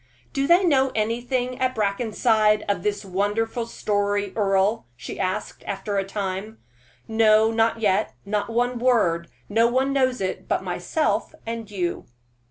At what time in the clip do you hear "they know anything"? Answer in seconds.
0.47-1.59